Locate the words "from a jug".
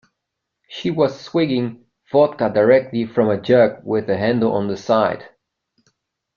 3.05-3.85